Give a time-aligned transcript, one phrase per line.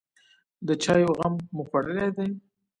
[0.67, 2.27] _د چايو غم مو خوړلی دی؟